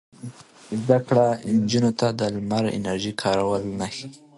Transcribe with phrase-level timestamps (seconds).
[0.81, 1.25] زده کړه
[1.57, 3.61] نجونو ته د لمر د انرژۍ کارول
[3.95, 4.07] ښيي.